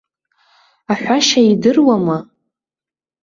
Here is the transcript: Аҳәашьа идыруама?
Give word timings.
Аҳәашьа 0.91 1.41
идыруама? 1.51 2.17